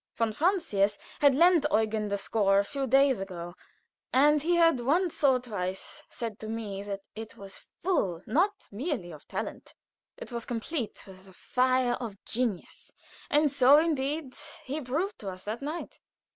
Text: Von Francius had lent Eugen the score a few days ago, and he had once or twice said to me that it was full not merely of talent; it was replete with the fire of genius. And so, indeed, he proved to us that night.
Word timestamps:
Von 0.15 0.33
Francius 0.33 0.97
had 1.19 1.35
lent 1.35 1.67
Eugen 1.71 2.07
the 2.07 2.17
score 2.17 2.57
a 2.57 2.65
few 2.65 2.87
days 2.87 3.21
ago, 3.21 3.53
and 4.11 4.41
he 4.41 4.55
had 4.55 4.79
once 4.79 5.23
or 5.23 5.39
twice 5.39 6.01
said 6.09 6.39
to 6.39 6.47
me 6.47 6.81
that 6.81 7.01
it 7.13 7.37
was 7.37 7.59
full 7.77 8.23
not 8.25 8.67
merely 8.71 9.11
of 9.11 9.27
talent; 9.27 9.75
it 10.17 10.31
was 10.31 10.49
replete 10.49 11.05
with 11.05 11.25
the 11.25 11.33
fire 11.33 11.93
of 11.99 12.17
genius. 12.25 12.91
And 13.29 13.51
so, 13.51 13.77
indeed, 13.77 14.33
he 14.63 14.81
proved 14.81 15.19
to 15.19 15.29
us 15.29 15.45
that 15.45 15.61
night. 15.61 15.99